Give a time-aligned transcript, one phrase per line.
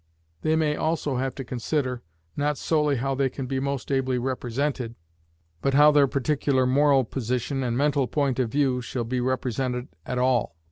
[0.41, 2.01] They may also have to consider,
[2.35, 4.95] not solely how they can be most ably represented,
[5.61, 10.17] but how their particular moral position and mental point of view shall be represented at
[10.17, 10.55] all.